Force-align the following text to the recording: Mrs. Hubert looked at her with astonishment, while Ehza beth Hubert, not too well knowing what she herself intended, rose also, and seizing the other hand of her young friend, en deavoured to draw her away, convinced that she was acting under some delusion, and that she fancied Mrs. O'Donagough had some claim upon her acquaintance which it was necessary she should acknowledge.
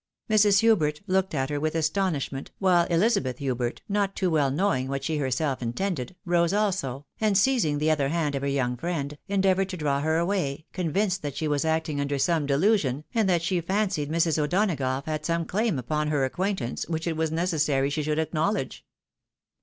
Mrs. 0.31 0.61
Hubert 0.61 1.01
looked 1.05 1.35
at 1.35 1.51
her 1.51 1.59
with 1.59 1.75
astonishment, 1.75 2.49
while 2.57 2.87
Ehza 2.87 3.21
beth 3.21 3.37
Hubert, 3.37 3.83
not 3.87 4.15
too 4.15 4.31
well 4.31 4.49
knowing 4.49 4.87
what 4.87 5.03
she 5.03 5.17
herself 5.17 5.61
intended, 5.61 6.15
rose 6.25 6.53
also, 6.53 7.05
and 7.19 7.37
seizing 7.37 7.77
the 7.77 7.91
other 7.91 8.09
hand 8.09 8.33
of 8.33 8.41
her 8.41 8.47
young 8.47 8.75
friend, 8.75 9.19
en 9.29 9.43
deavoured 9.43 9.69
to 9.69 9.77
draw 9.77 10.01
her 10.01 10.17
away, 10.17 10.65
convinced 10.73 11.21
that 11.21 11.35
she 11.37 11.47
was 11.47 11.63
acting 11.65 12.01
under 12.01 12.17
some 12.17 12.47
delusion, 12.47 13.03
and 13.13 13.29
that 13.29 13.43
she 13.43 13.61
fancied 13.61 14.09
Mrs. 14.09 14.39
O'Donagough 14.41 15.05
had 15.05 15.23
some 15.23 15.45
claim 15.45 15.77
upon 15.77 16.07
her 16.07 16.25
acquaintance 16.25 16.83
which 16.87 17.05
it 17.05 17.15
was 17.15 17.29
necessary 17.31 17.91
she 17.91 18.01
should 18.01 18.17
acknowledge. 18.17 18.83